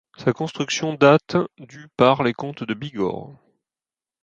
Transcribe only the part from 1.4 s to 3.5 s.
du par les Comtes de Bigorre.